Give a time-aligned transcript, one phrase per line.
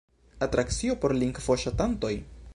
[0.45, 2.15] Atrakcio por lingvoŝatantoj?